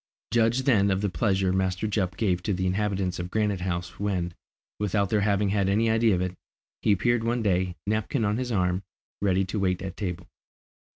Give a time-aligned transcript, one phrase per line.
[0.31, 4.33] Judge then of the pleasure Master Jup gave to the inhabitants of Granite House when,
[4.79, 6.35] without their having had any idea of it,
[6.81, 8.81] he appeared one day, napkin on his arm,
[9.21, 10.25] ready to wait at table.